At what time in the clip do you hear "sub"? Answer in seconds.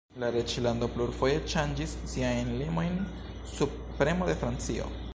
3.55-3.81